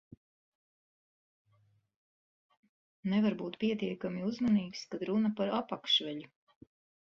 Nevar 3.13 3.37
būt 3.43 3.59
pietiekami 3.65 4.25
uzmanīgs, 4.31 4.83
kad 4.95 5.05
runa 5.11 5.33
par 5.43 5.55
apakšveļu. 5.61 6.27